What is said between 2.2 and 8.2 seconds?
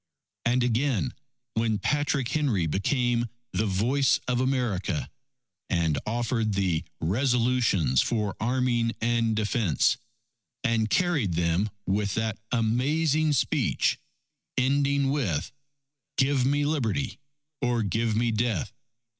Henry became the voice of America, and offered the "Resolutions